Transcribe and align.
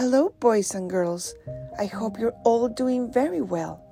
Hello, 0.00 0.34
boys 0.40 0.74
and 0.74 0.88
girls. 0.88 1.34
I 1.78 1.84
hope 1.84 2.18
you're 2.18 2.40
all 2.42 2.68
doing 2.68 3.12
very 3.12 3.42
well. 3.42 3.84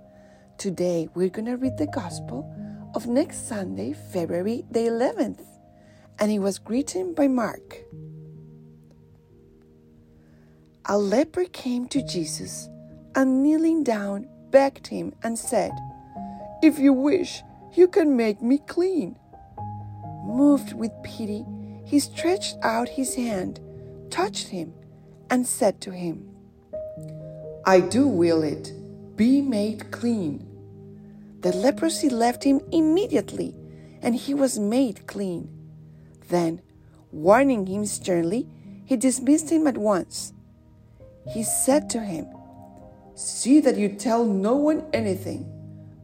Today 0.57 1.07
we're 1.15 1.29
going 1.29 1.45
to 1.45 1.59
read 1.59 1.77
the 1.77 1.87
Gospel 1.87 2.51
of 2.95 3.07
next 3.07 3.47
Sunday, 3.47 3.93
February 3.93 4.65
the 4.71 4.89
11th, 4.89 5.45
and 6.19 6.33
it 6.33 6.39
was 6.39 6.61
written 6.67 7.13
by 7.13 7.29
Mark. 7.29 7.85
A 10.87 10.97
leper 10.97 11.45
came 11.45 11.87
to 11.89 12.01
Jesus 12.01 12.71
and 13.15 13.43
kneeling 13.43 13.85
down 13.85 14.31
begged 14.49 14.87
him 14.87 15.13
and 15.23 15.39
said, 15.39 15.73
If 16.63 16.79
you 16.79 16.95
wish, 16.95 17.43
you 17.75 17.87
can 17.87 18.17
make 18.17 18.41
me 18.41 18.61
clean. 18.67 19.19
Moved 20.25 20.73
with 20.73 21.03
pity, 21.05 21.45
he 21.85 22.01
stretched 22.01 22.57
out 22.63 22.89
his 22.89 23.15
hand, 23.15 23.61
touched 24.09 24.49
him, 24.49 24.73
and 25.31 25.47
said 25.47 25.81
to 25.83 25.93
him, 25.93 26.29
I 27.65 27.81
do 27.81 28.09
will 28.09 28.43
it. 28.43 28.73
Be 29.17 29.43
made 29.43 29.91
clean. 29.91 30.47
The 31.41 31.53
leprosy 31.53 32.09
left 32.09 32.45
him 32.45 32.61
immediately, 32.73 33.55
and 34.01 34.15
he 34.15 34.33
was 34.33 34.59
made 34.59 35.07
clean. 35.07 35.51
Then, 36.29 36.63
warning 37.13 37.67
him 37.67 37.85
sternly, 37.85 38.49
he 38.85 38.97
dismissed 38.97 39.51
him 39.51 39.67
at 39.67 39.77
once. 39.77 40.33
He 41.29 41.43
said 41.43 41.91
to 41.91 42.01
him, 42.01 42.27
See 43.15 43.61
that 43.61 43.77
you 43.77 43.89
tell 43.89 44.25
no 44.25 44.57
one 44.57 44.87
anything, 44.93 45.45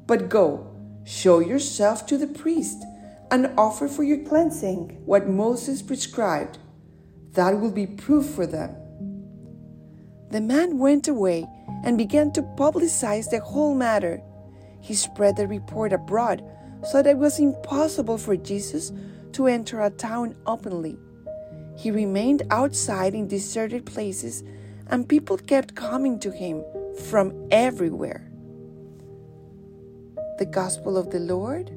but 0.06 0.28
go, 0.28 0.70
show 1.04 1.38
yourself 1.38 2.06
to 2.08 2.18
the 2.18 2.26
priest, 2.26 2.84
and 3.30 3.54
offer 3.56 3.88
for 3.88 4.02
your 4.02 4.18
cleansing 4.18 5.02
what 5.06 5.28
Moses 5.28 5.80
prescribed. 5.80 6.58
That 7.32 7.60
will 7.60 7.70
be 7.70 7.86
proof 7.86 8.26
for 8.26 8.46
them. 8.46 8.76
The 10.34 10.40
man 10.40 10.78
went 10.78 11.06
away 11.06 11.46
and 11.84 11.96
began 11.96 12.32
to 12.32 12.42
publicize 12.42 13.30
the 13.30 13.38
whole 13.38 13.72
matter. 13.72 14.20
He 14.80 14.92
spread 14.92 15.36
the 15.36 15.46
report 15.46 15.92
abroad 15.92 16.42
so 16.82 17.04
that 17.04 17.10
it 17.10 17.18
was 17.18 17.38
impossible 17.38 18.18
for 18.18 18.36
Jesus 18.36 18.90
to 19.30 19.46
enter 19.46 19.80
a 19.80 19.90
town 19.90 20.34
openly. 20.44 20.98
He 21.76 21.92
remained 21.92 22.42
outside 22.50 23.14
in 23.14 23.28
deserted 23.28 23.86
places, 23.86 24.42
and 24.88 25.08
people 25.08 25.36
kept 25.38 25.76
coming 25.76 26.18
to 26.18 26.32
him 26.32 26.64
from 27.06 27.46
everywhere. 27.52 28.28
The 30.40 30.46
Gospel 30.46 30.98
of 30.98 31.10
the 31.10 31.20
Lord. 31.20 31.70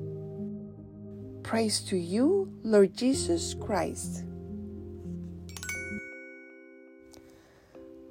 Praise 1.44 1.80
to 1.82 1.96
you, 1.96 2.52
Lord 2.64 2.98
Jesus 2.98 3.54
Christ. 3.54 4.24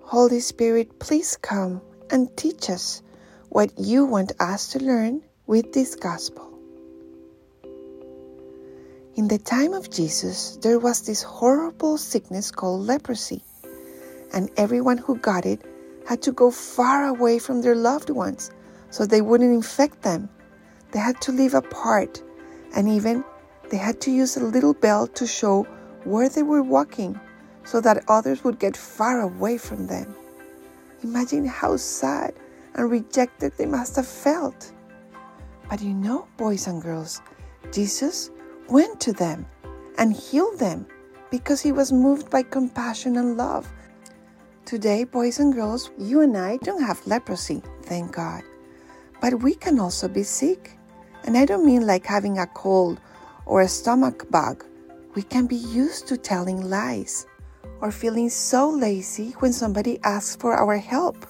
Holy 0.06 0.38
Spirit, 0.38 1.00
please 1.00 1.36
come 1.36 1.82
and 2.10 2.34
teach 2.36 2.70
us 2.70 3.02
what 3.48 3.76
you 3.76 4.04
want 4.04 4.30
us 4.38 4.68
to 4.68 4.78
learn 4.78 5.20
with 5.48 5.72
this 5.72 5.96
gospel. 5.96 6.56
In 9.16 9.26
the 9.26 9.38
time 9.38 9.72
of 9.72 9.90
Jesus, 9.90 10.58
there 10.62 10.78
was 10.78 11.04
this 11.04 11.24
horrible 11.24 11.98
sickness 11.98 12.52
called 12.52 12.82
leprosy, 12.82 13.42
and 14.32 14.48
everyone 14.56 14.98
who 14.98 15.18
got 15.18 15.44
it 15.44 15.64
had 16.06 16.22
to 16.22 16.30
go 16.30 16.52
far 16.52 17.06
away 17.06 17.40
from 17.40 17.60
their 17.60 17.74
loved 17.74 18.08
ones 18.08 18.52
so 18.90 19.06
they 19.06 19.20
wouldn't 19.20 19.52
infect 19.52 20.02
them. 20.02 20.28
They 20.92 21.00
had 21.00 21.20
to 21.22 21.32
live 21.32 21.54
apart, 21.54 22.22
and 22.76 22.88
even 22.88 23.24
they 23.70 23.76
had 23.76 24.00
to 24.02 24.12
use 24.12 24.36
a 24.36 24.44
little 24.44 24.74
bell 24.74 25.08
to 25.08 25.26
show 25.26 25.64
where 26.04 26.28
they 26.28 26.44
were 26.44 26.62
walking 26.62 27.18
so 27.66 27.80
that 27.80 28.04
others 28.08 28.44
would 28.44 28.58
get 28.58 28.76
far 28.76 29.20
away 29.20 29.58
from 29.58 29.86
them. 29.88 30.14
Imagine 31.02 31.44
how 31.44 31.76
sad 31.76 32.32
and 32.74 32.90
rejected 32.90 33.52
they 33.56 33.66
must 33.66 33.96
have 33.96 34.06
felt. 34.06 34.72
But 35.68 35.82
you 35.82 35.92
know, 35.92 36.28
boys 36.36 36.68
and 36.68 36.80
girls, 36.80 37.20
Jesus 37.72 38.30
went 38.68 39.00
to 39.00 39.12
them 39.12 39.44
and 39.98 40.12
healed 40.12 40.58
them 40.58 40.86
because 41.30 41.60
he 41.60 41.72
was 41.72 41.92
moved 41.92 42.30
by 42.30 42.44
compassion 42.44 43.16
and 43.16 43.36
love. 43.36 43.70
Today, 44.64 45.04
boys 45.04 45.40
and 45.40 45.52
girls, 45.52 45.90
you 45.98 46.20
and 46.20 46.36
I 46.36 46.58
don't 46.58 46.82
have 46.82 47.06
leprosy, 47.06 47.62
thank 47.82 48.12
God. 48.12 48.42
But 49.20 49.42
we 49.42 49.54
can 49.54 49.80
also 49.80 50.06
be 50.08 50.22
sick. 50.22 50.78
And 51.24 51.36
I 51.36 51.44
don't 51.44 51.66
mean 51.66 51.86
like 51.86 52.06
having 52.06 52.38
a 52.38 52.46
cold 52.46 53.00
or 53.44 53.60
a 53.60 53.68
stomach 53.68 54.30
bug. 54.30 54.64
We 55.14 55.22
can 55.22 55.46
be 55.46 55.56
used 55.56 56.06
to 56.08 56.16
telling 56.16 56.70
lies 56.70 57.26
or 57.80 57.92
feeling 57.92 58.28
so 58.28 58.70
lazy 58.70 59.32
when 59.40 59.52
somebody 59.52 59.98
asks 60.04 60.36
for 60.36 60.54
our 60.54 60.76
help, 60.76 61.26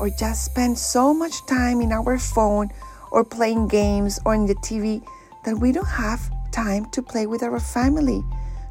or 0.00 0.10
just 0.10 0.44
spend 0.44 0.78
so 0.78 1.14
much 1.14 1.34
time 1.46 1.80
in 1.80 1.92
our 1.92 2.18
phone 2.18 2.70
or 3.10 3.24
playing 3.24 3.68
games 3.68 4.18
or 4.24 4.34
in 4.34 4.46
the 4.46 4.56
TV 4.56 5.04
that 5.44 5.56
we 5.56 5.72
don't 5.72 5.86
have 5.86 6.20
time 6.50 6.84
to 6.90 7.02
play 7.02 7.26
with 7.26 7.42
our 7.42 7.60
family, 7.60 8.24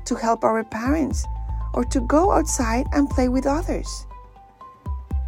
to 0.05 0.15
help 0.15 0.43
our 0.43 0.63
parents, 0.63 1.25
or 1.73 1.83
to 1.85 2.01
go 2.01 2.31
outside 2.31 2.87
and 2.93 3.09
play 3.09 3.29
with 3.29 3.45
others. 3.45 4.05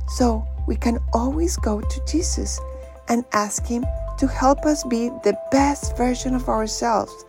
So 0.07 0.45
we 0.67 0.75
can 0.75 0.99
always 1.13 1.57
go 1.57 1.81
to 1.81 2.01
Jesus 2.05 2.59
and 3.07 3.23
ask 3.33 3.65
Him 3.65 3.85
to 4.17 4.27
help 4.27 4.65
us 4.65 4.83
be 4.83 5.09
the 5.23 5.37
best 5.51 5.97
version 5.97 6.35
of 6.35 6.49
ourselves, 6.49 7.25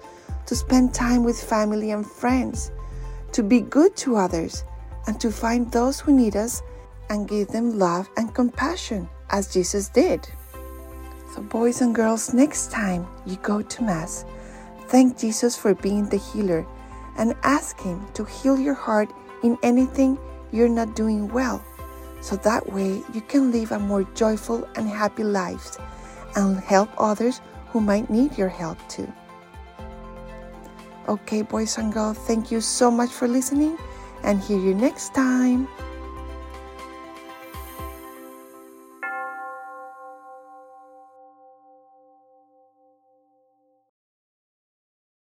to 0.47 0.55
spend 0.55 0.95
time 0.95 1.25
with 1.25 1.41
family 1.43 1.91
and 1.91 2.07
friends 2.07 2.71
to 3.37 3.43
be 3.43 3.61
good 3.61 3.95
to 3.95 4.17
others, 4.17 4.65
and 5.07 5.21
to 5.21 5.31
find 5.31 5.71
those 5.71 6.01
who 6.01 6.11
need 6.11 6.35
us 6.37 6.63
and 7.11 7.29
give 7.29 7.49
them 7.49 7.79
love 7.79 8.09
and 8.17 8.35
compassion 8.35 9.07
as 9.29 9.53
Jesus 9.53 9.91
did. 9.91 10.27
So, 11.35 11.43
boys 11.43 11.83
and 11.83 11.95
girls, 11.95 12.33
next 12.33 12.71
time 12.71 13.07
you 13.27 13.37
go 13.43 13.61
to 13.61 13.83
Mass, 13.83 14.25
thank 14.89 15.19
Jesus 15.19 15.55
for 15.55 15.75
being 15.75 16.09
the 16.09 16.17
healer 16.17 16.67
and 17.19 17.37
ask 17.43 17.79
Him 17.79 18.07
to 18.15 18.25
heal 18.25 18.59
your 18.59 18.73
heart 18.73 19.13
in 19.43 19.59
anything 19.63 20.17
you're 20.51 20.71
not 20.71 20.97
doing 20.97 21.29
well. 21.29 21.63
So 22.23 22.37
that 22.37 22.73
way 22.73 23.05
you 23.13 23.21
can 23.21 23.53
live 23.53 23.71
a 23.71 23.79
more 23.79 24.05
joyful 24.15 24.67
and 24.77 24.89
happy 24.89 25.25
life 25.25 25.77
and 26.37 26.59
help 26.59 26.89
others 26.97 27.43
who 27.69 27.83
might 27.83 28.09
need 28.09 28.39
your 28.39 28.49
help 28.49 28.79
too. 28.89 29.13
Okay, 31.09 31.43
boys 31.43 31.79
and 31.79 31.93
girls, 31.93 32.19
thank 32.19 32.51
you 32.51 32.61
so 32.61 32.91
much 32.91 33.11
for 33.11 33.29
listening 33.29 33.79
and 34.25 34.41
hear 34.41 34.59
you 34.59 34.75
next 34.75 35.15
time. 35.15 35.69